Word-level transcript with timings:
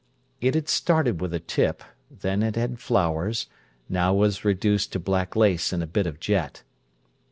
It 0.39 0.55
had 0.55 0.67
started 0.67 1.21
with 1.21 1.31
a 1.31 1.39
tip; 1.39 1.83
then 2.09 2.41
had 2.41 2.55
had 2.55 2.79
flowers; 2.79 3.45
now 3.87 4.15
was 4.15 4.43
reduced 4.43 4.91
to 4.93 4.99
black 4.99 5.35
lace 5.35 5.71
and 5.71 5.83
a 5.83 5.85
bit 5.85 6.07
of 6.07 6.19
jet. 6.19 6.63